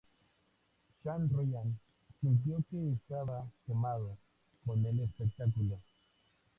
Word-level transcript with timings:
Shane 1.03 1.27
Ryan 1.31 1.77
sintió 2.21 2.57
que 2.71 2.93
estaba 2.93 3.45
"quemado" 3.67 4.17
con 4.65 4.83
el 4.83 5.01
espectáculo. 5.01 5.79